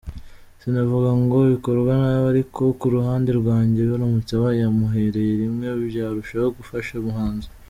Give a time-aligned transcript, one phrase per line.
[0.61, 7.47] Sinavuga ngo bikorwa nabi ariko kuruhande rwanjye baramutse bayamuhereye rimwe byarushaho gufasha umuhanzi.